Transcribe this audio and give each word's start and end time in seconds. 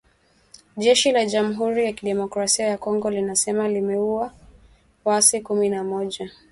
Jeshi 0.77 1.11
la 1.11 1.25
Jamhuri 1.25 1.85
ya 1.85 1.91
kidemocrasia 1.93 2.67
ya 2.67 2.77
Kongo 2.77 3.09
linasema 3.09 3.67
limeua 3.67 4.33
waasi 5.05 5.41
kumi 5.41 5.69
na 5.69 5.83
moja. 5.83 6.31